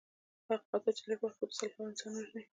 هغه 0.47 0.65
قاتل 0.71 0.93
چې 0.97 1.01
په 1.03 1.09
لږ 1.09 1.19
وخت 1.21 1.37
کې 1.39 1.45
په 1.49 1.55
سلهاوو 1.59 1.91
انسانان 1.91 2.17
وژني. 2.25 2.43